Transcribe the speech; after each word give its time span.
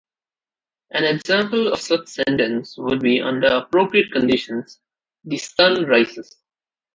An 0.89 1.03
example 1.03 1.71
of 1.71 1.79
such 1.79 2.05
a 2.05 2.07
sentence 2.25 2.73
would 2.75 3.01
be 3.01 3.21
Under 3.21 3.45
appropriate 3.49 4.11
conditions, 4.11 4.79
the 5.25 5.37
sun 5.37 5.83
rises. 5.85 6.41